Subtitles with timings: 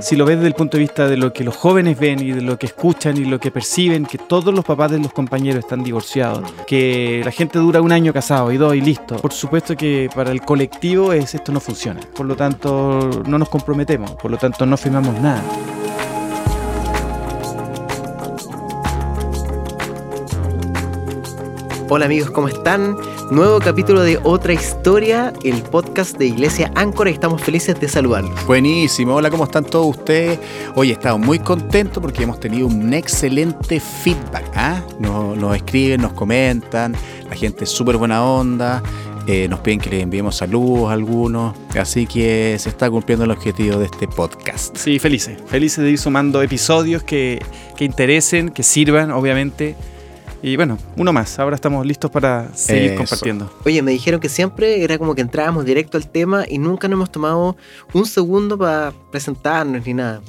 [0.00, 2.32] Si lo ves desde el punto de vista de lo que los jóvenes ven y
[2.32, 5.60] de lo que escuchan y lo que perciben, que todos los papás de los compañeros
[5.60, 9.16] están divorciados, que la gente dura un año casado y dos y listo.
[9.16, 12.00] Por supuesto que para el colectivo es, esto no funciona.
[12.14, 15.42] Por lo tanto, no nos comprometemos, por lo tanto no firmamos nada.
[21.88, 22.96] Hola amigos, ¿cómo están?
[23.30, 28.46] Nuevo capítulo de Otra Historia, el podcast de Iglesia Áncora y estamos felices de saludarlos.
[28.46, 30.38] Buenísimo, hola, ¿cómo están todos ustedes?
[30.76, 34.44] Hoy estamos muy contentos porque hemos tenido un excelente feedback.
[34.54, 34.80] ¿ah?
[35.00, 36.94] Nos, nos escriben, nos comentan,
[37.28, 38.80] la gente es súper buena onda.
[39.26, 43.32] eh, nos piden que les enviemos saludos a algunos, así que se está cumpliendo el
[43.32, 44.76] objetivo de este podcast.
[44.76, 45.36] Sí, felices.
[45.48, 47.44] Felices de ir sumando episodios que,
[47.76, 49.74] que interesen, que sirvan, obviamente.
[50.46, 51.40] Y bueno, uno más.
[51.40, 52.98] Ahora estamos listos para seguir Eso.
[52.98, 53.52] compartiendo.
[53.64, 56.98] Oye, me dijeron que siempre era como que entrábamos directo al tema y nunca nos
[56.98, 57.56] hemos tomado
[57.92, 60.22] un segundo para presentarnos ni nada.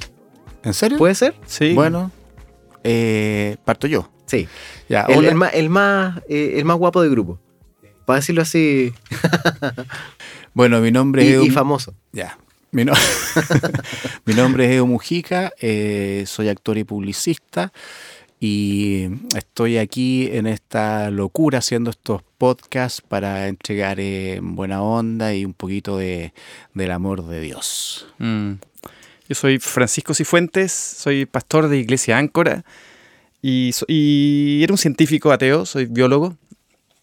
[0.64, 0.98] ¿En serio?
[0.98, 1.36] ¿Puede ser?
[1.46, 1.72] Sí.
[1.72, 2.10] Bueno,
[2.82, 4.10] eh, parto yo.
[4.26, 4.48] Sí.
[4.88, 7.38] Ya, El, más, el, más, eh, el más guapo del grupo.
[8.04, 8.92] Para decirlo así.
[10.54, 11.42] Bueno, mi nombre Y, es...
[11.44, 11.94] y Edu- famoso.
[12.10, 12.36] Ya.
[12.72, 12.92] Mi, no-
[14.24, 17.72] Mi nombre es Edo Mujica, eh, soy actor y publicista
[18.40, 25.44] y estoy aquí en esta locura haciendo estos podcasts para entregar eh, buena onda y
[25.44, 26.32] un poquito de,
[26.74, 28.06] del amor de Dios.
[28.18, 28.52] Mm.
[29.28, 32.64] Yo soy Francisco Cifuentes, soy pastor de Iglesia Áncora
[33.42, 36.36] y, so- y era un científico ateo, soy biólogo.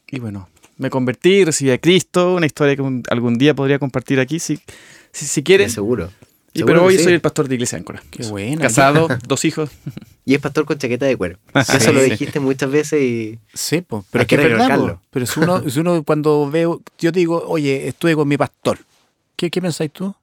[0.10, 4.20] Y bueno, me convertí, recibí a Cristo, una historia que un- algún día podría compartir
[4.20, 4.60] aquí si,
[5.12, 5.68] si, si quieren.
[5.68, 6.12] De seguro.
[6.56, 7.04] Y- pero hoy sí.
[7.04, 8.02] soy el pastor de Iglesia Áncora.
[8.10, 8.62] Qué buena.
[8.62, 9.70] Casado, dos hijos.
[10.28, 11.38] Y es pastor con chaqueta de cuero.
[11.66, 11.78] Sí.
[11.78, 13.38] Eso lo dijiste muchas veces y.
[13.54, 14.98] Sí, po, pero Hay es que que es verdad.
[15.12, 18.80] Pero si uno, si uno cuando veo, yo digo, oye, estuve con mi pastor.
[19.36, 20.16] ¿Qué, qué pensáis tú?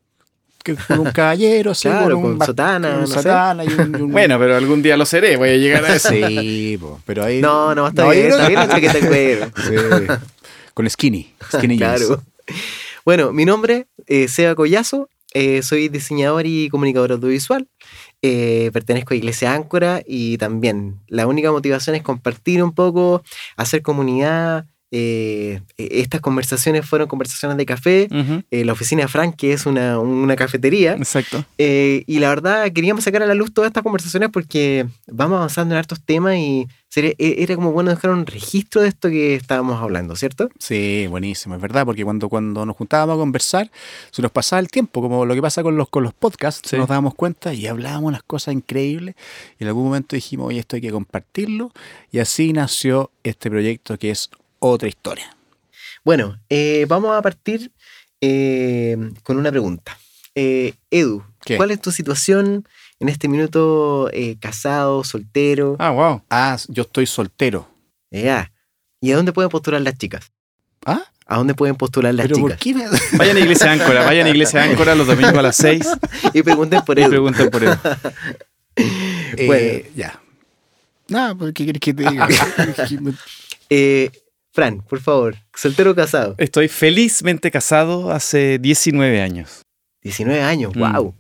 [0.64, 3.14] Que con un caballero, así, Claro, un con ba- sotana, con no sé.
[3.14, 5.94] sotana y un- y un- Bueno, pero algún día lo seré, voy a llegar a
[5.94, 6.08] eso.
[6.08, 7.41] Sí, po, pero ahí.
[7.41, 9.46] No, no, está yo bien, está bien la chaqueta de cuero.
[9.57, 10.14] Sí.
[10.74, 11.33] Con skinny.
[11.55, 12.07] Skinny jeans.
[12.07, 12.23] Claro.
[13.05, 17.69] Bueno, mi nombre es Seba Collazo, eh, soy diseñador y comunicador audiovisual.
[18.23, 23.23] eh, pertenezco a Iglesia Áncora y también la única motivación es compartir un poco,
[23.57, 24.67] hacer comunidad.
[24.95, 28.08] Eh, estas conversaciones fueron conversaciones de café.
[28.51, 30.92] Eh, la oficina de Frank, que es una, una cafetería.
[30.95, 31.45] Exacto.
[31.58, 35.75] Eh, y la verdad, queríamos sacar a la luz todas estas conversaciones porque vamos avanzando
[35.75, 39.35] en hartos temas y sería- e- era como bueno dejar un registro de esto que
[39.35, 40.51] estábamos hablando, ¿cierto?
[40.58, 43.70] Sí, buenísimo, es verdad, porque cuando, cuando nos juntábamos a conversar,
[44.11, 46.77] se nos pasaba el tiempo, como lo que pasa con los, con los podcasts, Sí.
[46.77, 49.14] nos dábamos cuenta y hablábamos unas cosas increíbles
[49.58, 51.73] y en algún momento dijimos, oye, esto hay que compartirlo
[52.11, 54.29] y así nació este proyecto que es
[54.62, 55.36] otra historia.
[56.05, 57.73] Bueno, eh, vamos a partir
[58.20, 59.96] eh, con una pregunta.
[60.34, 61.56] Eh, Edu, ¿Qué?
[61.56, 62.67] ¿cuál es tu situación
[63.01, 65.77] en este minuto eh, casado, soltero?
[65.78, 66.22] Ah, wow.
[66.30, 67.68] Ah, yo estoy soltero.
[68.11, 68.52] Ya.
[69.01, 70.33] ¿Y a dónde pueden postular las chicas?
[70.86, 71.02] ¿Ah?
[71.27, 72.62] ¿A dónde pueden postular las ¿Pero por chicas?
[72.62, 75.86] qué me- Vayan a Iglesia Áncora, vayan a Iglesia Áncora los domingos a las 6
[76.33, 77.11] Y pregunten por y Edu.
[77.11, 77.74] pregunten por él.
[78.77, 79.90] Eh, Bueno.
[79.96, 80.20] ya.
[81.08, 82.28] Nada, ¿qué quieres que te diga?
[83.74, 84.11] Eh,
[84.52, 86.35] Fran, por favor, soltero o casado.
[86.39, 89.63] Estoy felizmente casado hace 19 años.
[90.02, 90.79] 19 años, Mm.
[90.80, 91.14] wow.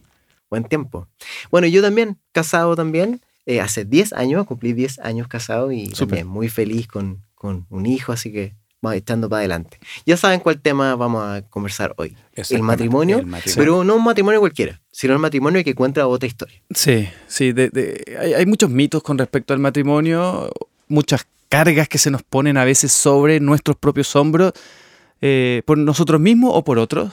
[0.50, 1.08] Buen tiempo.
[1.50, 3.20] Bueno, yo también, casado también.
[3.44, 7.86] eh, hace 10 años, cumplí 10 años casado y también muy feliz con, con un
[7.86, 9.80] hijo, así que vamos echando para adelante.
[10.06, 12.16] Ya saben cuál tema vamos a conversar hoy.
[12.34, 13.56] Exactamente, matrimonio, el matrimonio.
[13.56, 16.62] Pero no un matrimonio cualquiera, sino un matrimonio que cuenta otra historia.
[16.72, 20.48] Sí, sí, de- de- hay, hay muchos mitos con respecto al matrimonio,
[20.86, 24.54] muchas cargas que se nos ponen a veces sobre nuestros propios hombros,
[25.20, 27.12] eh, por nosotros mismos o por otros,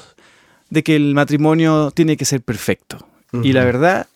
[0.69, 3.05] de que el matrimonio tiene que ser perfecto.
[3.43, 4.07] Y la verdad,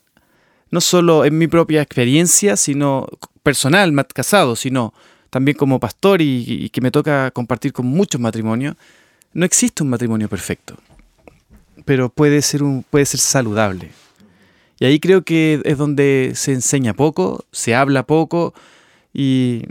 [0.72, 3.06] no solo en mi propia experiencia, sino
[3.44, 4.94] personal, casado, sino
[5.30, 8.78] también como pastor y, y que me toca compartir con muchos matrimonios,
[9.34, 10.78] no existe un matrimonio perfecto,
[11.84, 13.92] pero puede ser, un, puede ser saludable.
[14.80, 18.54] Y ahí creo que es donde se enseña poco, se habla poco
[19.14, 19.64] y,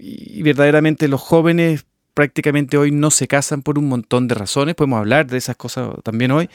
[0.00, 4.98] y verdaderamente los jóvenes prácticamente hoy no se casan por un montón de razones, podemos
[4.98, 6.48] hablar de esas cosas también hoy,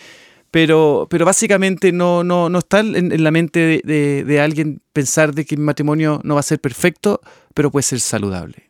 [0.52, 5.46] pero, pero básicamente no, no, no está en, la mente de, de- alguien pensar de
[5.46, 7.20] que mi matrimonio no va a ser perfecto,
[7.54, 8.70] pero puede ser saludable.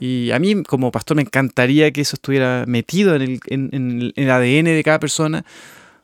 [0.00, 4.12] Y a mí como pastor me encantaría que eso estuviera metido en el, en- en
[4.16, 5.44] el ADN de cada persona,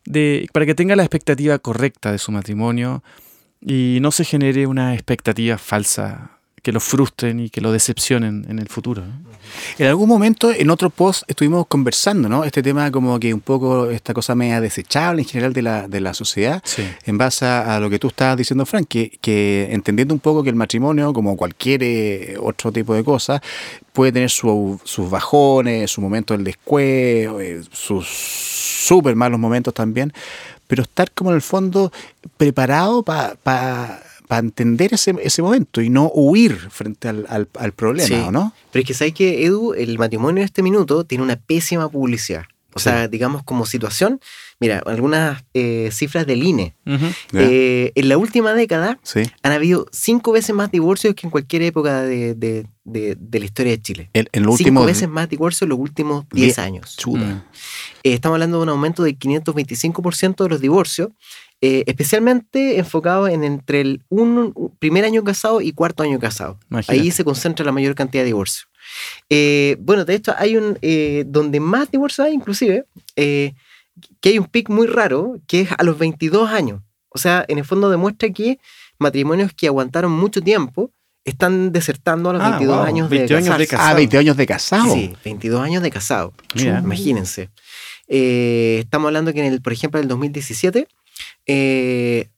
[0.05, 3.03] de, para que tenga la expectativa correcta de su matrimonio
[3.61, 8.59] y no se genere una expectativa falsa que lo frustren y que lo decepcionen en
[8.59, 9.03] el futuro.
[9.79, 12.45] En algún momento, en otro post, estuvimos conversando, ¿no?
[12.45, 16.01] Este tema como que un poco esta cosa media desechable en general de la, de
[16.01, 16.83] la sociedad, Sí.
[17.07, 20.51] en base a, lo que tú estabas diciendo, Frank, que, que entendiendo un poco que
[20.51, 23.43] el matrimonio, como cualquier eh, otro tipo de cosa,
[23.93, 30.12] puede tener su- sus bajones, su momento del descueo, eh, sus súper malos momentos también,
[30.67, 31.91] pero estar como en el fondo
[32.37, 34.03] preparado para
[34.38, 38.15] entender ese, ese momento y no huir frente al, al- al problema, Sí.
[38.15, 38.55] ¿o ¿no?
[38.71, 42.44] Pero es que sabes que, Edu, el matrimonio en este minuto tiene una pésima publicidad.
[42.73, 44.21] O sea, digamos como situación,
[44.61, 46.77] mira, algunas eh, cifras del INE.
[47.32, 49.23] Eh, en la última década Sí.
[49.43, 53.44] han habido cinco veces más divorcios que en cualquier época de, de- de- de la
[53.44, 54.11] historia de Chile.
[54.56, 56.97] Cinco veces más divorcios en los últimos Die- 10 años.
[56.97, 57.25] Chuta.
[57.25, 57.43] Mm.
[58.05, 61.09] Eh, estamos hablando de un aumento del 525% de los divorcios,
[61.61, 66.59] eh, especialmente enfocado en entre el un, primer año casado y cuarto año casado.
[66.71, 67.01] Imagínate.
[67.01, 68.69] Ahí se concentra la mayor cantidad de divorcios.
[69.29, 70.79] Eh, bueno, de hecho, hay un.
[70.83, 72.87] eh, donde más divorcios hay, inclusive,
[73.17, 73.55] eh,
[74.21, 76.83] que hay un pic muy raro, que es a los 22 años.
[77.11, 78.59] O sea, en el fondo demuestra que
[78.99, 80.93] matrimonios que aguantaron mucho tiempo
[81.25, 83.93] están desertando a los Ah, 22 wow, años de 22 años de casarse.
[83.93, 84.95] Ah, 20 años de casado.
[84.95, 86.33] Sí, 22 años de casado.
[86.55, 86.81] Mira.
[86.83, 87.51] Imagínense.
[88.09, 90.89] Eh, estamos hablando que, en el, por ejemplo, en el 2017
[91.47, 92.29] eh,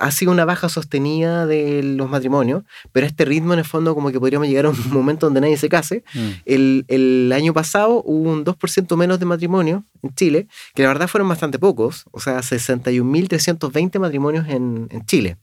[0.00, 2.62] ha sido una baja sostenida de los matrimonios,
[2.92, 5.40] pero a este ritmo, en el fondo, como que podríamos llegar a un momento donde
[5.40, 6.04] nadie se case.
[6.14, 6.28] Mm.
[6.46, 11.08] El, el año pasado hubo un 2% menos de matrimonios en Chile, que la verdad
[11.08, 15.36] fueron bastante pocos, o sea, 61.320 matrimonios en, en Chile.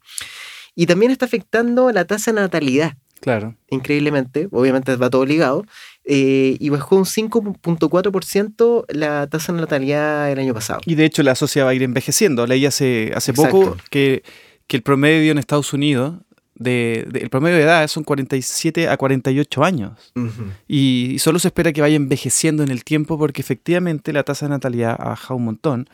[0.75, 3.55] Y también está afectando la tasa de natalidad Claro.
[3.69, 5.63] increíblemente, obviamente va todo ligado,
[6.05, 10.81] eh, y bajó un 5.4% la tasa de natalidad el año pasado.
[10.85, 12.45] Y de hecho la sociedad va a ir envejeciendo.
[12.47, 13.51] Leí hace, hace Exacto.
[13.59, 14.23] poco que,
[14.67, 16.15] que el promedio en Estados Unidos,
[16.55, 20.11] de, de- el promedio de edad son 47 a 48 años.
[20.15, 20.43] Ujú.
[20.67, 24.45] Y, y solo se espera que vaya envejeciendo en el tiempo porque efectivamente la tasa
[24.45, 25.89] de natalidad ha bajado un montón.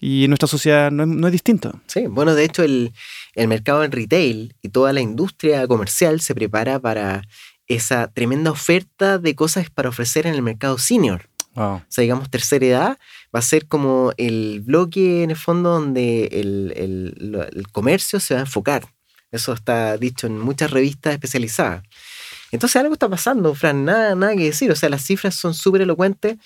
[0.00, 1.80] Y en nuestra sociedad no es, no es distinto.
[1.86, 2.92] Sí, bueno, de hecho el,
[3.34, 7.22] el mercado en retail y toda la industria comercial se prepara para
[7.74, 11.28] esa tremenda oferta de cosas para ofrecer en el mercado senior.
[11.54, 11.74] Wow.
[11.76, 12.98] O sea, digamos, tercera edad
[13.34, 18.34] va a ser como el bloque en el fondo donde el, el- el comercio se
[18.34, 18.84] va a enfocar.
[19.30, 21.82] Eso está dicho en muchas revistas especializadas.
[22.52, 24.70] Entonces algo está pasando, Fran, nada, nada que decir.
[24.70, 26.36] O sea, las cifras son súper elocuentes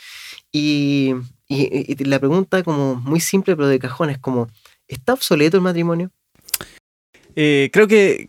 [0.53, 1.15] y,
[1.49, 4.49] y- y la pregunta como muy simple pero de cajón es como,
[4.87, 6.11] ¿está obsoleto el matrimonio?
[7.41, 8.29] Eh, creo que,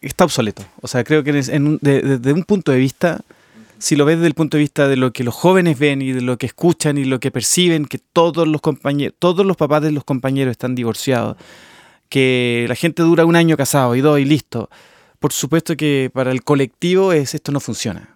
[0.00, 0.64] está obsoleto.
[0.80, 3.20] O sea, creo que es- en un- desde un punto de vista,
[3.78, 6.12] si lo ves desde el punto de vista de lo que los jóvenes ven y
[6.12, 9.82] de lo que escuchan y lo que perciben, que todos los compañeros, todos los papás
[9.82, 11.36] de los compañeros están divorciados,
[12.08, 14.70] que la gente dura un año casado y dos y listo.
[15.18, 18.08] Por supuesto que para el colectivo es esto no funciona.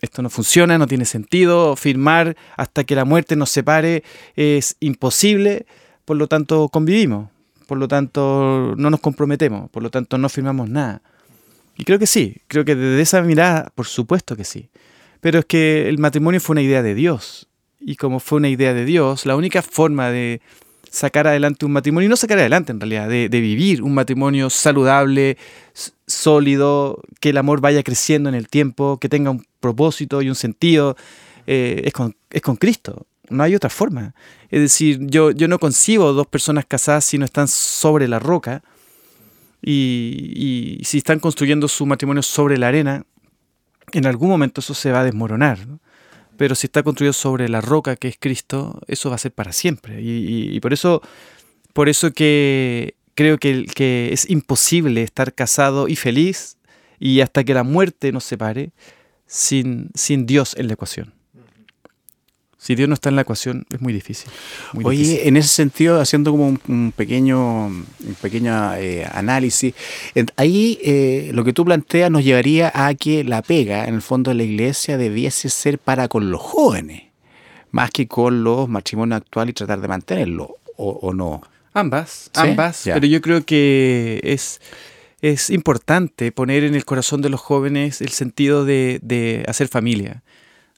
[0.00, 1.76] Esto no funciona, no tiene sentido.
[1.76, 4.02] Firmar hasta que la muerte nos separe
[4.34, 5.66] es imposible.
[6.06, 7.28] Por lo tanto, convivimos.
[7.66, 9.70] Por lo tanto, no nos comprometemos.
[9.70, 11.02] Por lo tanto, no firmamos nada.
[11.76, 12.36] Y creo que sí.
[12.48, 14.70] Creo que desde esa mirada, por supuesto que sí.
[15.20, 17.48] Pero es que el matrimonio fue una idea de Dios.
[17.80, 20.40] Y como fue una idea de Dios, la única forma de
[20.90, 25.36] sacar adelante un matrimonio, y no sacar adelante en realidad, de, vivir un matrimonio saludable,
[26.06, 30.34] sólido, que el amor vaya creciendo en el tiempo, que tenga un propósito y un
[30.34, 30.96] sentido,
[31.46, 33.06] eh, es, con, es con Cristo.
[33.30, 34.14] No hay otra forma.
[34.50, 38.62] Es decir, yo, yo no concibo dos personas casadas si no están sobre la roca
[39.62, 43.04] y, si están construyendo su matrimonio sobre la arena,
[43.92, 45.58] en algún momento eso se va a desmoronar.
[46.36, 49.52] Pero si está construido sobre la roca que es Cristo, eso va a ser para
[49.52, 50.00] siempre.
[50.00, 51.02] Y por eso,
[51.72, 56.58] por eso que creo que, que es imposible estar casado y feliz
[57.00, 58.72] y hasta que la muerte nos separe
[59.26, 61.15] sin, sin Dios en la ecuación.
[62.66, 64.28] Si Dios no está en la ecuación, es muy difícil.
[64.72, 65.28] muy Oye, difícil.
[65.28, 69.72] en ese sentido, haciendo como un, un pequeño, un pequeño eh, análisis,
[70.36, 74.30] ahí eh, lo que tú planteas nos llevaría a que la pega, en el fondo,
[74.30, 77.04] de la iglesia debiese ser para con los jóvenes,
[77.70, 81.42] más que con los matrimonios actuales y tratar de mantenerlo, o, o no.
[81.72, 82.40] Ambas, ¿Sí?
[82.40, 82.94] ambas, Ya.
[82.94, 84.60] pero yo creo que es,
[85.20, 90.22] es importante poner en el corazón de los jóvenes el sentido de, de hacer familia,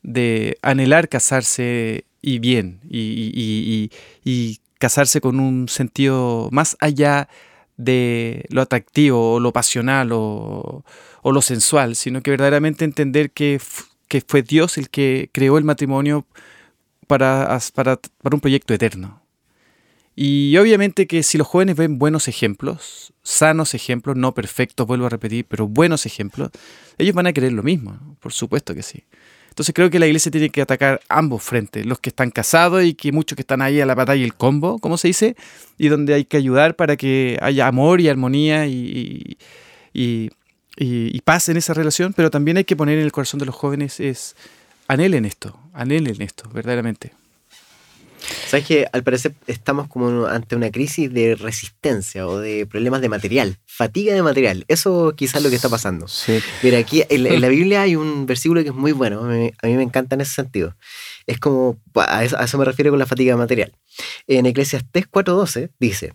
[0.02, 3.90] de anhelar casarse y bien, y, y-
[4.24, 7.28] y- y- casarse con un sentido más allá
[7.76, 10.84] de lo atractivo o lo pasional o,
[11.22, 13.60] o lo sensual, sino que verdaderamente entender que,
[14.08, 16.26] que fue Dios el que creó el matrimonio
[17.06, 19.22] para, para, para un proyecto eterno
[20.16, 25.10] Y obviamente que si los jóvenes ven buenos ejemplos, sanos ejemplos, no perfectos, vuelvo a
[25.10, 26.50] repetir, pero buenos ejemplos,
[26.98, 29.04] ellos van a querer lo mismo, por supuesto que sí.
[29.58, 32.94] Entonces creo que la iglesia tiene que atacar ambos frentes, los que están casados y
[32.94, 35.34] que muchos que están ahí a la batalla y el combo, como se dice,
[35.76, 39.36] y donde hay que ayudar para que haya amor y armonía y,
[39.92, 43.54] y, paz en esa relación, pero también hay que poner en el corazón de los
[43.56, 44.36] jóvenes es
[44.86, 47.17] anhelen esto, anhelen esto, verdaderamente.
[48.48, 53.10] Sabes que al parecer estamos como ante una crisis de resistencia o de problemas de
[53.10, 54.64] material, fatiga de material.
[54.68, 56.08] Eso quizás es lo que está pasando.
[56.08, 56.40] Sí.
[56.62, 59.66] Mira, aquí en, la Biblia hay un versículo que es muy bueno, a mí, a
[59.66, 60.74] mí me encanta en ese sentido.
[61.26, 63.72] Es como, a eso, a eso me refiero con la fatiga de material.
[64.26, 66.14] En Eclesiastés 4.12 dice,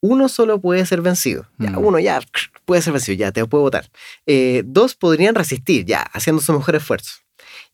[0.00, 1.46] uno solo puede ser vencido.
[1.58, 1.78] Ya, Mm.
[1.78, 2.20] Uno ya
[2.64, 3.88] puede ser vencido, ya te puedo votar.
[4.26, 7.12] Eh, dos podrían resistir, ya, haciendo su mejor esfuerzo.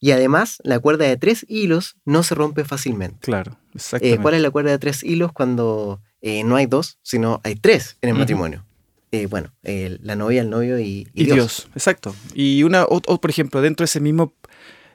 [0.00, 3.18] Y además, la cuerda de tres hilos no se rompe fácilmente.
[3.20, 4.22] Claro, Eh, exactamente.
[4.22, 7.96] ¿Cuál es la cuerda de tres hilos cuando eh, no hay dos, sino hay tres
[8.02, 8.64] en el matrimonio?
[9.12, 11.36] Eh, bueno, eh, la novia, el novio y, y Y Dios.
[11.36, 11.68] Dios.
[11.74, 12.14] exacto.
[12.34, 14.34] Y una, o, o, por ejemplo, dentro de ese mismo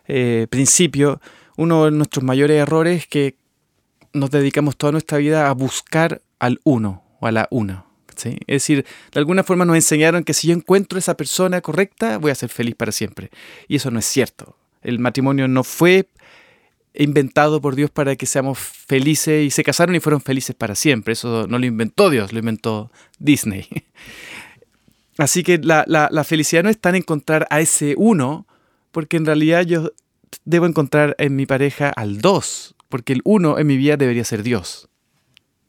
[0.08, 1.22] eh, principio,
[1.56, 3.38] uno de nuestros mayores errores es que
[4.14, 7.86] nos dedicamos toda nuestra vida a buscar al uno o a la una.
[8.16, 8.38] ¿sí?
[8.48, 12.32] Es decir, de alguna forma nos enseñaron que si yo encuentro esa persona correcta, voy
[12.32, 13.30] a ser feliz para siempre.
[13.68, 14.58] Y eso no es cierto.
[14.82, 16.08] El matrimonio no fue
[16.94, 21.14] inventado por Dios para que seamos felices y se casaron y fueron felices para siempre.
[21.14, 23.68] Eso no lo inventó Dios, lo inventó Disney.
[25.18, 28.48] Así que la, felicidad no está en encontrar a ese uno,
[28.92, 29.92] porque en realidad yo
[30.46, 34.44] debo encontrar en mi pareja al dos, porque el uno en mi vida debería ser
[34.44, 34.88] Dios.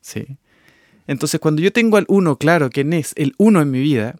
[0.00, 0.38] ¿Sí?
[1.08, 4.14] Entonces, cuando yo tengo al uno claro, quién es el uno en mi vida,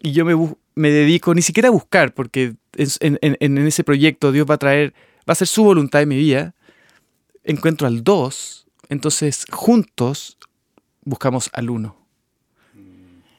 [0.00, 0.34] y yo me,
[0.74, 4.94] me dedico ni siquiera a buscar, porque en, ese proyecto Dios va a traer,
[5.28, 6.54] va a ser su voluntad en mi vida,
[7.44, 10.38] encuentro al dos, entonces juntos
[11.02, 12.04] buscamos al uno.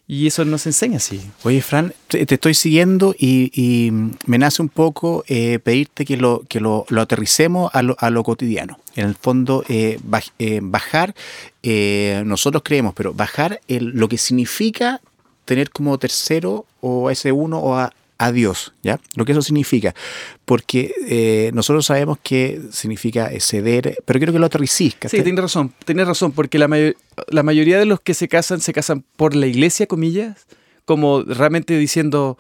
[0.08, 1.20] Y eso nos enseña así.
[1.42, 3.90] Oye, Fran, te, estoy siguiendo y,
[4.28, 8.24] me nace un poco eh, pedirte que lo, que lo, aterricemos a lo, a lo
[8.24, 8.78] cotidiano.
[8.96, 10.00] En el fondo, eh,
[10.38, 11.16] eh, bajar,
[12.24, 15.02] nosotros creemos, pero bajar lo que significa
[15.46, 19.00] tener como tercero o a ese uno o a, a Dios, ¿ya?
[19.16, 19.94] Lo que eso significa.
[20.46, 24.96] Porque eh, nosotros sabemos que significa ceder, pero quiero que lo aterricís.
[25.08, 26.94] Sí, tienes razón, tienes razón, porque la, mayo-
[27.28, 30.48] la mayoría de los que se casan se casan por la iglesia, comillas,
[30.86, 32.38] como realmente diciendo,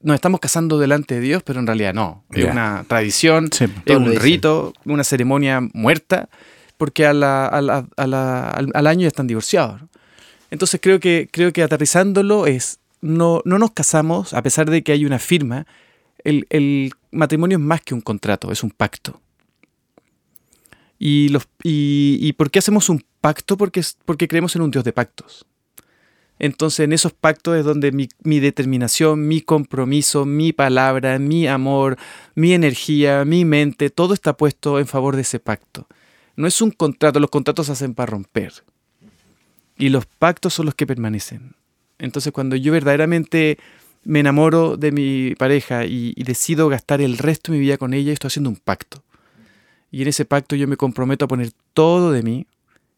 [0.00, 2.24] nos estamos casando delante de Dios, pero en realidad no.
[2.32, 3.66] Es una tradición, Sí.
[3.84, 6.28] es un rito, una ceremonia muerta,
[6.76, 9.82] porque a la- a la- a la- al, al año ya están divorciados.
[9.82, 9.88] ¿no?
[10.50, 14.92] Entonces creo que, creo que aterrizándolo es, no, no nos casamos, a pesar de que
[14.92, 15.66] hay una firma,
[16.24, 19.20] el, el matrimonio es más que un contrato, es un pacto.
[20.98, 23.56] Y, los, y, y por qué hacemos un pacto?
[23.56, 25.46] Porque, porque creemos en un Dios de pactos.
[26.38, 31.96] Entonces en esos pactos es donde mi, mi determinación, mi compromiso, mi palabra, mi amor,
[32.34, 35.86] mi energía, mi mente, todo está puesto en favor de ese pacto.
[36.36, 38.52] No es un contrato, los contratos se hacen para romper.
[39.78, 41.54] Y los pactos son los que permanecen.
[41.98, 43.58] Entonces cuando yo verdaderamente
[44.04, 48.12] me enamoro de mi pareja y, decido gastar el resto de mi vida con ella,
[48.12, 49.02] estoy haciendo un pacto.
[49.90, 52.46] Y en ese pacto yo me comprometo a poner todo de mí,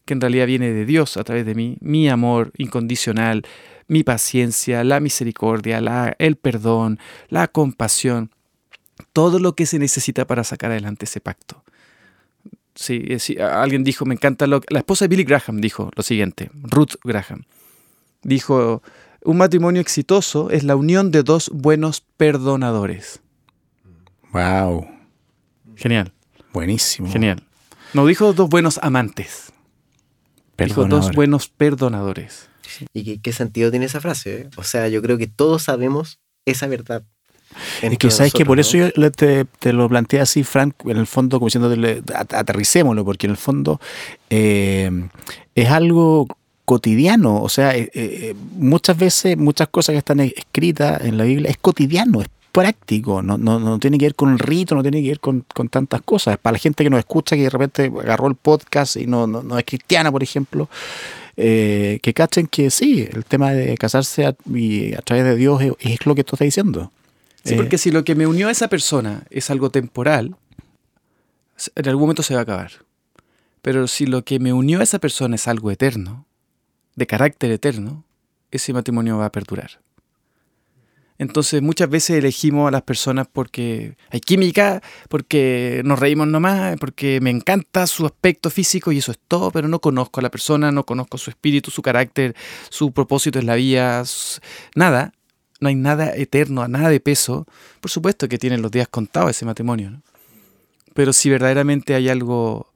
[0.04, 3.42] que en realidad viene de Dios a través de mí, mi amor incondicional,
[3.86, 5.78] mi paciencia, la misericordia,
[6.18, 8.30] el perdón, la compasión,
[9.12, 11.64] todo lo que se necesita para sacar adelante ese pacto.
[12.82, 16.02] Sí, es- a- alguien dijo, me encanta lo La esposa de Billy Graham dijo lo
[16.02, 17.44] siguiente, Ruth Graham.
[18.22, 18.82] Dijo,
[19.22, 23.20] un matrimonio exitoso es la unión de dos buenos perdonadores.
[24.32, 24.86] Wow,
[25.76, 26.12] Genial,
[26.54, 27.10] buenísimo.
[27.12, 27.42] genial.
[27.92, 29.52] No dijo dos buenos amantes,
[30.56, 32.48] dijo dos buenos perdonadores.
[32.94, 34.42] ¿Y qué, qué sentido tiene esa frase?
[34.42, 34.50] eh?
[34.56, 37.02] O sea, yo creo que todos sabemos esa verdad.
[37.82, 41.06] Es que sabes que por eso yo te, te lo planteé así, Frank, en el
[41.06, 41.74] fondo, como diciendo,
[42.34, 43.80] aterricémoslo, porque en el fondo
[44.30, 44.90] eh,
[45.54, 46.26] es algo
[46.64, 47.42] cotidiano.
[47.42, 51.50] O sea, eh, eh, muchas veces, muchas cosas que están e- escritas en la Biblia
[51.50, 55.02] es cotidiano, es práctico, no, no, no tiene que ver con el rito, no tiene
[55.02, 56.38] que ver con, con tantas cosas.
[56.38, 59.42] Para la gente que nos escucha, que de repente agarró el podcast y no, no,
[59.42, 60.68] no es cristiana, por ejemplo,
[61.36, 65.62] eh, que cachen que sí, el tema de casarse a, y a través de Dios
[65.62, 66.90] es, es lo que tú estás diciendo.
[67.44, 70.36] Sí, Eh, porque si lo que me unió a esa persona es algo temporal,
[71.74, 72.72] en algún momento se va a acabar.
[73.62, 76.26] Pero si lo que me unió a esa persona es algo eterno,
[76.96, 78.04] de carácter eterno,
[78.50, 79.80] ese matrimonio va a perdurar.
[81.18, 87.20] Entonces muchas veces elegimos a las personas porque hay química, porque nos reímos nomás, porque
[87.20, 90.72] me encanta su aspecto físico y eso es todo, pero no conozco a la persona,
[90.72, 92.34] no conozco su espíritu, su carácter,
[92.70, 94.02] su propósito en la vida,
[94.74, 95.12] nada.
[95.60, 97.46] No hay nada eterno, nada de peso.
[97.80, 100.02] Por supuesto que tienen los días contados ese matrimonio,
[100.94, 102.72] pero si verdaderamente hay algo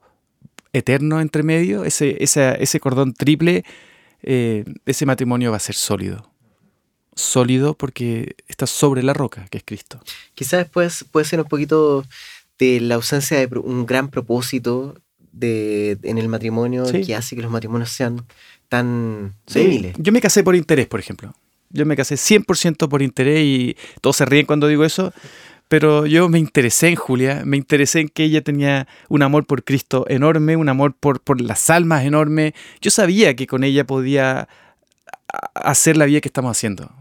[0.71, 3.63] eterno entre medio, ese, ese cordón triple,
[4.21, 6.29] eh, ese matrimonio va a ser sólido
[7.15, 9.99] sólido porque está sobre la roca, que es Cristo.
[10.35, 12.05] Quizás después puede ser un poquito
[12.59, 14.95] de la ausencia de un gran propósito
[15.31, 18.25] de, en el matrimonio que hace que los matrimonios sean
[18.69, 19.95] tan débiles.
[19.97, 21.33] Yo me casé por interés, por ejemplo.
[21.69, 25.13] Yo me casé 100% por interés y todos se ríen cuando digo eso,
[25.67, 29.63] pero yo me interesé en Julia, me interesé en que ella tenía un amor por
[29.63, 32.53] Cristo enorme, un amor por, por las almas enorme.
[32.81, 34.47] Yo sabía que con ella podía
[35.53, 36.91] hacer la vida que estamos haciendo.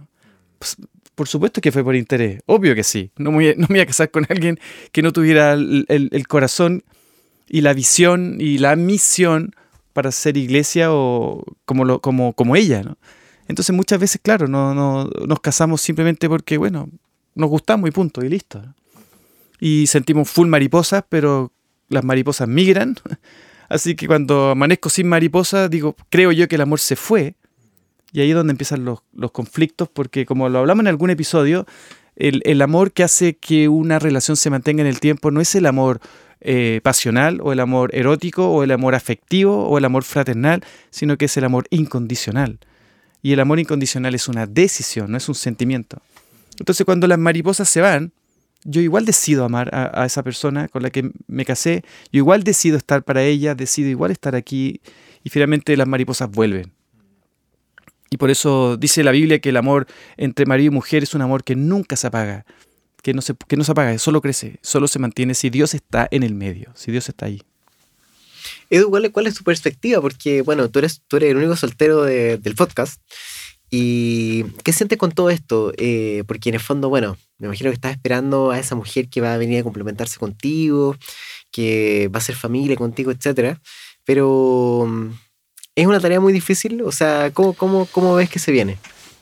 [0.59, 0.77] Pues,
[1.15, 3.11] por supuesto que fue por interés, obvio que sí.
[3.17, 4.59] No me, voy, no me a casar con alguien
[4.93, 6.83] que no tuviera el, corazón
[7.49, 9.55] y la visión y la misión
[9.93, 12.99] para ser iglesia o como, lo, como, como ella, ¿no?
[13.49, 16.89] Entonces muchas veces, claro, no, no, nos casamos simplemente porque, bueno,
[17.35, 18.63] nos gustamos y punto, y listo.
[19.61, 21.53] Y sentimos full mariposas, pero
[21.89, 22.97] las mariposas migran.
[23.69, 27.35] Así que cuando amanezco sin mariposas, digo, creo yo que el amor se fue,
[28.13, 29.01] y ahí es donde empiezan los,
[29.33, 31.67] conflictos, porque como lo hablamos en algún episodio,
[32.15, 35.67] el, amor que hace que una relación se mantenga en el tiempo no es el
[35.67, 36.01] amor
[36.41, 41.19] eh, pasional o el amor erótico o el amor afectivo o el amor fraternal, sino
[41.19, 42.61] que es el amor incondicional.
[43.25, 46.03] Y el amor incondicional es una decisión, no es un sentimiento.
[46.59, 48.13] Entonces cuando las mariposas se van,
[48.65, 52.77] yo igual decido amar a, esa persona con la que me casé, yo igual decido
[52.77, 54.83] estar para ella, decido igual estar aquí
[55.23, 56.75] y finalmente las mariposas vuelven.
[58.11, 59.87] Y por eso dice la Biblia que el amor
[60.19, 62.45] entre marido y mujer es un amor que nunca se apaga,
[63.03, 66.07] que no se, que no se apaga, solo crece, solo se mantiene si Dios está
[66.11, 67.41] en el medio, si Dios está ahí.
[68.71, 70.01] Edu, ¿cuál, es tu perspectiva?
[70.01, 73.01] Porque, bueno, tú eres, tú eres el único soltero del podcast.
[73.71, 75.73] ¿Y qué sientes con todo esto?
[75.77, 79.21] Eh, porque en el fondo, bueno, me imagino que estás esperando a esa mujer que
[79.21, 80.97] va a venir a complementarse contigo,
[81.51, 83.59] que va a ser familia contigo, etc.
[84.05, 84.87] Pero
[85.77, 86.83] ¿Es una tarea muy difícil?
[86.83, 88.79] O sea, ¿cómo, cómo, cómo ves que se viene?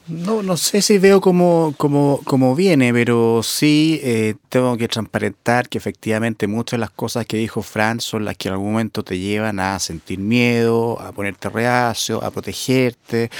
[0.09, 5.79] No, no sé si veo cómo, cómo, viene, pero sí eh, tengo que transparentar que
[5.79, 9.19] efectivamente muchas de las cosas que dijo Fran son las que en algún momento te
[9.19, 13.31] llevan a sentir miedo, a ponerte reacio, a protegerte,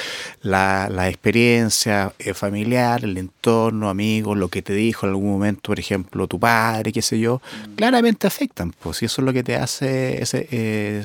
[0.43, 5.63] la, la experiencia eh, familiar, el entorno, amigos, lo que te dijo en algún momento,
[5.71, 7.75] por ejemplo, tu padre, qué sé yo, mm.
[7.75, 11.05] claramente afectan, pues, y eso es lo que te hace ese, eh,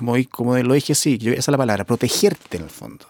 [0.00, 3.04] como, como lo dije, sí, esa es la palabra, protegerte en el fondo.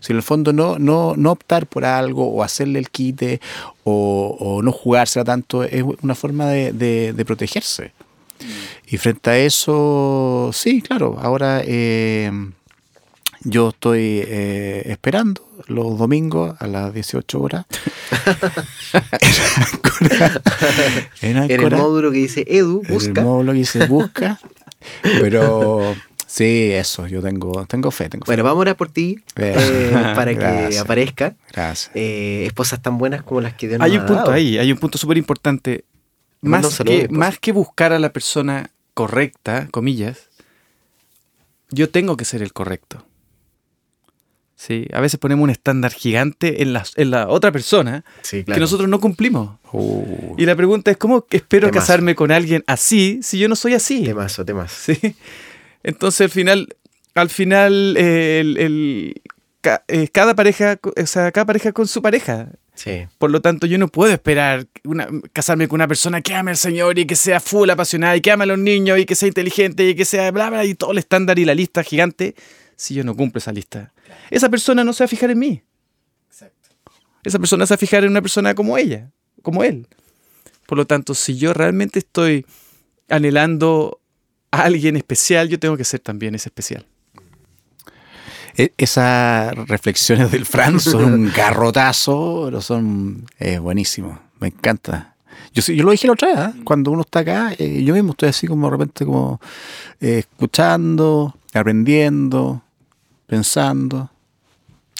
[0.00, 3.40] Si en el fondo no, no, no optar por algo o hacerle el quite
[3.84, 7.92] o, o no jugársela tanto, es una forma de, de, protegerse.
[8.88, 12.32] Y frente a eso, sí, claro, ahora eh,
[13.44, 17.66] yo estoy eh, esperando los domingos a las 18 horas.
[21.22, 23.12] en, el módulo que dice Edu, busca.
[23.12, 24.40] En el módulo que dice busca.
[25.02, 25.94] Pero
[26.32, 28.08] Sí, eso, yo tengo, tengo fe.
[28.08, 31.36] Tengo bueno, vamos a orar por ti eh, para que aparezca.
[31.52, 31.90] Gracias.
[31.94, 34.78] Eh, esposas tan buenas como las que Dios nos Hay un punto ahí, hay un
[34.78, 35.84] punto súper importante.
[36.40, 40.30] Más, que, más que buscar a la persona correcta, comillas,
[41.70, 43.04] yo tengo que ser el correcto.
[44.56, 48.88] Sí, a veces ponemos un estándar gigante en la, en la otra persona que nosotros
[48.88, 49.58] no cumplimos.
[49.70, 50.34] Uh.
[50.38, 54.02] Y la pregunta es, ¿cómo espero casarme con alguien así si yo no soy así?
[54.04, 54.94] Temazo, temazo.
[54.94, 55.14] Sí.
[55.82, 56.76] Entonces al final,
[57.14, 59.20] al final el,
[59.88, 62.50] eh, cada pareja, o sea, cada pareja con su pareja.
[62.74, 63.06] Sí.
[63.18, 64.66] Por lo tanto, yo no puedo esperar
[65.32, 68.30] casarme con una persona que ame al Señor y que sea full apasionada y que
[68.30, 70.92] ame a los niños y que sea inteligente y que sea bla bla y todo
[70.92, 72.34] el estándar y la lista gigante
[72.76, 73.92] si yo no cumplo esa lista.
[74.30, 75.62] Esa persona no se va a fijar en mí.
[76.28, 76.70] Exacto.
[77.22, 79.86] Esa persona se va a fijar en una persona como ella, como él.
[80.66, 82.46] Por lo tanto, si yo realmente estoy
[83.08, 84.00] anhelando
[84.52, 86.86] alguien especial, yo tengo que ser también ese especial.
[88.56, 94.18] E, esas reflexiones del Fran son un garrotazo, pero son eh, buenísimos.
[94.38, 95.16] Me encanta.
[95.54, 96.60] Yo, yo lo dije la otra vez, ¿eh?
[96.64, 99.40] cuando uno está acá, eh, yo mismo estoy así como de repente como
[100.00, 102.62] escuchando, aprendiendo,
[103.26, 104.10] pensando.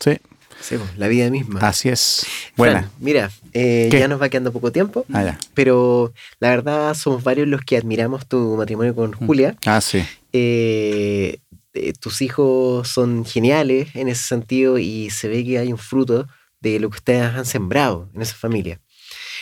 [0.01, 0.19] Sí.
[0.62, 1.61] Sí, la vida misma.
[1.61, 2.25] Así es.
[2.57, 2.88] Buena.
[3.01, 7.62] mira, eh, ya nos va quedando poco tiempo, ah, pero la verdad somos varios los
[7.62, 9.27] que admiramos tu matrimonio con mm.
[9.27, 9.57] Julia.
[9.66, 10.05] Ah, sí.
[10.33, 11.38] Eh,
[11.75, 16.29] eh, tus hijos son geniales en ese sentido y se ve que hay un fruto
[16.61, 18.81] de lo que ustedes han sembrado en esa familia.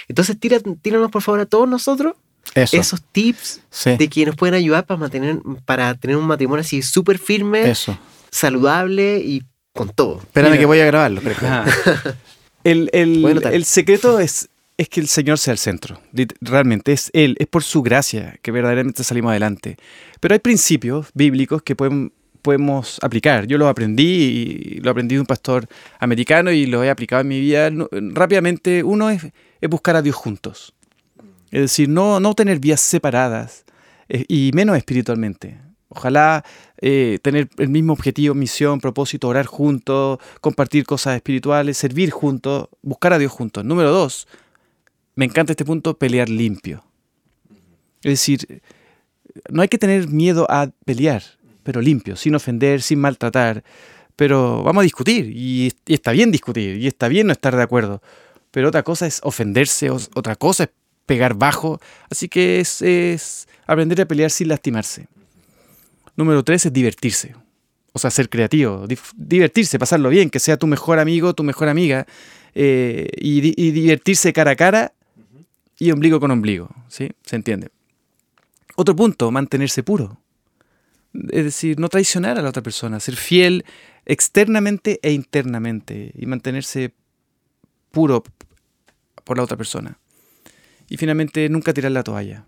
[0.08, 2.14] Entonces, tira, tíranos por favor a todos nosotros
[2.54, 2.76] Eso.
[2.76, 3.96] esos tips sí.
[3.96, 7.98] de que nos pueden ayudar para, mantener, para tener un matrimonio así súper firme, Eso.
[8.30, 9.42] saludable y
[9.86, 10.18] con todo.
[10.18, 10.60] Espérame Mira.
[10.60, 11.20] que voy a grabarlo.
[12.64, 16.00] el, el- Bueno, el secreto es, es que el Señor sea el centro.
[16.40, 19.76] Realmente es Él, es por su gracia que verdaderamente salimos adelante.
[20.20, 22.12] Pero hay principios bíblicos que pueden-
[22.42, 23.46] podemos aplicar.
[23.46, 25.66] Yo los aprendí y lo aprendí de un pastor
[25.98, 27.70] americano y lo he aplicado en mi vida.
[27.90, 29.22] Rápidamente, uno es,
[29.60, 30.72] es buscar a Dios juntos.
[31.50, 33.64] Es decir, no, no tener vías separadas
[34.08, 35.58] eh, y menos espiritualmente.
[35.92, 36.44] Ojalá
[36.80, 43.12] eh, tener el mismo objetivo, misión, propósito, orar juntos, compartir cosas espirituales, servir juntos, buscar
[43.12, 43.64] a Dios juntos.
[43.64, 44.28] Número dos,
[45.16, 46.84] me encanta este punto, pelear limpio.
[48.02, 48.62] Es decir,
[49.50, 51.24] no hay que tener miedo a pelear,
[51.64, 53.64] pero limpio, sin ofender, sin maltratar.
[54.14, 58.00] Pero vamos a discutir y, está bien discutir y está bien no estar de acuerdo.
[58.52, 60.70] Pero otra cosa es ofenderse, otra cosa es
[61.04, 61.80] pegar bajo.
[62.10, 65.08] Así que es, es aprender a pelear sin lastimarse.
[66.20, 67.34] Número tres es divertirse.
[67.94, 72.06] O sea, ser creativo, divertirse, pasarlo bien, que sea tu mejor amigo, tu mejor amiga,
[72.54, 74.92] eh, y divertirse cara a cara
[75.78, 77.10] y ombligo con ombligo, ¿sí?
[77.24, 77.70] ¿Se entiende?
[78.76, 80.20] Otro punto, mantenerse puro.
[81.30, 83.64] Es decir, no traicionar a la otra persona, ser fiel
[84.04, 86.92] externamente e internamente y mantenerse
[87.92, 88.24] puro
[89.24, 89.98] por la otra persona.
[90.86, 92.44] Y finalmente, nunca tirar la toalla.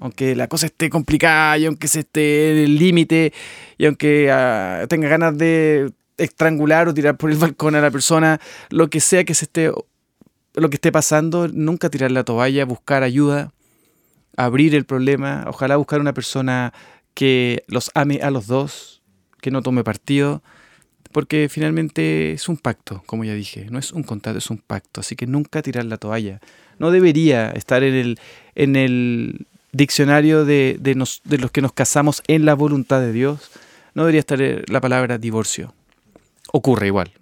[0.00, 3.32] Aunque la cosa esté complicada y aunque se esté en el límite
[3.78, 8.40] y aunque ah, tenga ganas de estrangular o tirar por el balcón a la persona,
[8.70, 9.70] lo que sea que se esté
[10.56, 13.52] lo que esté pasando, nunca tirar la toalla, buscar ayuda,
[14.36, 16.72] abrir el problema, ojalá buscar una persona
[17.14, 19.02] que los ame a los dos,
[19.40, 20.42] que no tome partido,
[21.12, 25.00] porque finalmente es un pacto, como ya dije, no es un contrato, es un pacto,
[25.00, 26.40] así que nunca tirar la toalla.
[26.78, 28.20] No debería estar en el,
[28.54, 30.94] en el diccionario de, de
[31.38, 33.50] los que nos casamos en la voluntad de Dios,
[33.94, 35.74] no debería estar eh, la palabra divorcio.
[36.52, 37.12] Ocurre igual.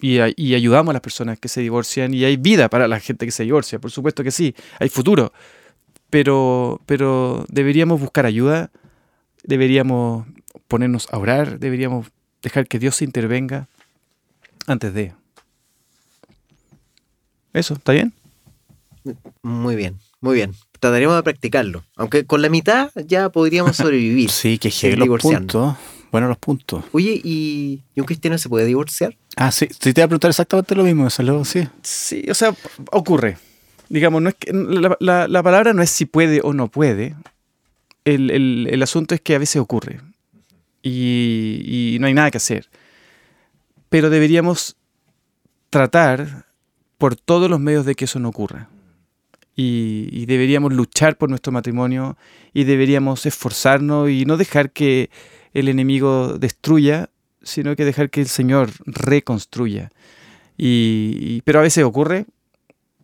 [0.00, 2.98] Y, ay- y ayudamos a las personas que se divorcian y hay vida para la
[3.00, 5.32] gente que se divorcia, por supuesto que sí, hay futuro.
[6.10, 8.70] Pero, pero deberíamos buscar ayuda,
[9.44, 10.26] deberíamos
[10.68, 12.08] ponernos a orar, deberíamos
[12.42, 13.68] dejar que Dios intervenga
[14.66, 15.14] antes de.
[17.52, 18.12] Eso, ¿está bien?
[19.42, 20.52] Muy bien, muy bien.
[20.82, 21.84] Trataremos de practicarlo.
[21.94, 24.28] Aunque con la mitad ya podríamos sobrevivir.
[24.42, 25.76] Sí, que llegue los puntos.
[26.10, 26.82] Bueno, los puntos.
[26.90, 29.16] Oye, ¿y, ¿y un cristiano se puede divorciar?
[29.36, 29.68] Ah, sí.
[29.70, 31.06] Sí, te iba a preguntar exactamente lo mismo.
[31.06, 31.68] Eso luego, sí.
[31.82, 32.52] Sí, o sea,
[32.90, 33.38] ocurre.
[33.88, 37.14] Digamos, no es que, la, la- la palabra no es si puede o no puede.
[38.04, 40.00] El, el- el asunto es que a veces ocurre.
[40.82, 42.68] Y, y no hay nada que hacer.
[43.88, 44.76] Pero deberíamos
[45.70, 46.46] tratar
[46.98, 48.68] por todos los medios de que eso no ocurra.
[49.54, 52.16] Y, deberíamos luchar por nuestro matrimonio
[52.54, 55.10] y deberíamos esforzarnos y no dejar que
[55.52, 57.10] el enemigo destruya,
[57.42, 59.90] sino que dejar que el Señor reconstruya.
[60.56, 62.26] Y, pero a veces ocurre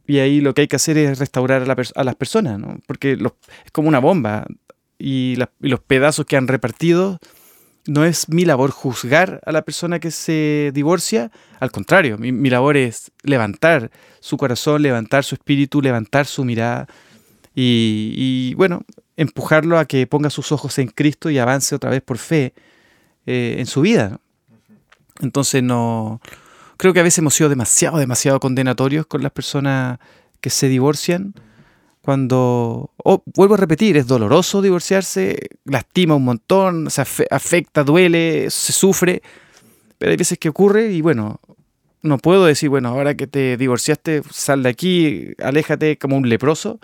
[0.07, 2.79] y ahí lo que hay que hacer es restaurar a, las personas, ¿no?
[2.87, 4.47] porque es como una bomba
[4.99, 7.21] y los pedazos que han repartido
[7.89, 12.77] no es mi labor juzgar a la persona que se divorcia, al contrario, mi, labor
[12.77, 16.87] es levantar su corazón, levantar su espíritu, levantar su mirada
[17.55, 18.83] y, bueno,
[19.17, 22.53] empujarlo a que ponga sus ojos en Cristo y avance otra vez por fe
[23.25, 24.21] eh, en su vida.
[25.21, 26.21] Entonces no
[26.77, 29.99] creo que a veces hemos sido demasiado, demasiado condenatorios con las personas
[30.43, 31.33] que se divorcian.
[32.03, 38.51] Cuando, oh, vuelvo a repetir, es doloroso divorciarse, lastima un montón, se afe- afecta, duele,
[38.51, 39.23] se sufre,
[39.99, 41.41] pero hay veces que ocurre y bueno,
[42.03, 46.79] no puedo decir, bueno, ahora que te divorciaste, sal de aquí, aléjate como un leproso.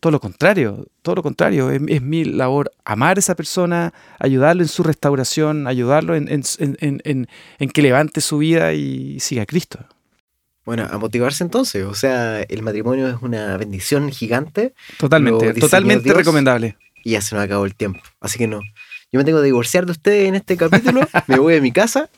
[0.00, 1.70] Todo lo contrario, todo lo contrario.
[1.70, 6.42] Es, mi labor amar a esa persona, ayudarlo en su restauración, ayudarlo en- en-
[7.04, 9.78] en- en que levante su vida y siga a Cristo.
[10.64, 11.84] Bueno, a motivarse entonces.
[11.84, 16.16] O sea, el matrimonio es una bendición gigante Totalmente, totalmente Dios.
[16.16, 16.76] recomendable.
[17.04, 18.00] y ya se nos acabó el tiempo.
[18.20, 18.60] Así que no.
[19.12, 21.00] Yo me tengo que divorciar de ustedes en este capítulo.
[21.28, 22.08] me voy a mi casa.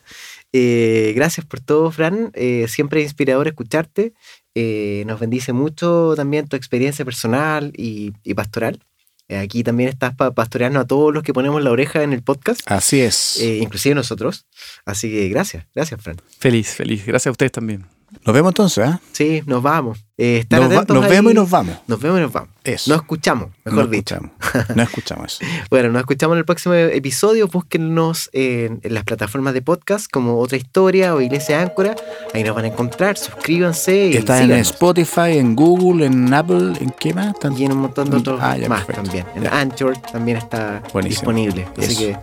[0.52, 2.30] Eh, gracias por todo, Fran.
[2.34, 4.14] Eh, siempre es inspirador escucharte.
[4.54, 8.80] Eh, nos bendice mucho también tu experiencia personal y, y pastoral.
[9.28, 12.60] Aquí también estás para pastorearnos a todos los que ponemos la oreja en el podcast,
[12.66, 13.42] Así es.
[13.42, 14.46] inclusive nosotros.
[14.84, 16.16] Así que gracias, gracias, Fran.
[16.38, 17.04] Feliz, feliz.
[17.04, 17.86] Gracias a ustedes también.
[18.26, 18.98] Nos vemos entonces, ¿eh?
[19.12, 20.04] Sí, nos vamos.
[20.18, 21.10] Eh, estar Nos, va- atentos nos ahí.
[21.12, 21.76] vemos y nos vamos.
[21.86, 22.48] Nos vemos y nos vamos.
[22.64, 22.90] Eso.
[22.90, 24.14] Nos escuchamos, mejor no dicho.
[24.16, 24.76] escuchamos.
[24.76, 25.52] No escuchamos eso.
[25.70, 27.46] Bueno, nos escuchamos en el próximo episodio.
[27.48, 31.94] Búsquennos en, en las plataformas de podcast como Otra Historia o Iglesia Áncora.
[32.34, 33.16] Ahí nos van a encontrar.
[33.16, 34.70] Suscríbanse y Está en síganos.
[34.70, 37.34] Spotify, en Google, en Apple, ¿en qué más?
[37.56, 39.02] Y en un montón de otros Ah, ya, más perfecto.
[39.10, 39.26] también.
[39.36, 39.60] En Ya.
[39.60, 41.32] Anchor también está Buenísimo.
[41.32, 41.68] disponible.
[41.78, 42.00] Así Eso.
[42.00, 42.16] que,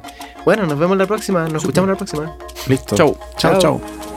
[0.43, 1.43] bueno, nos vemos la próxima.
[1.47, 1.79] Nos Súper.
[1.81, 2.37] escuchamos la próxima.
[2.67, 2.95] Listo.
[2.97, 3.17] Chau.
[3.37, 3.79] Chao, Chao.
[3.79, 4.12] chao.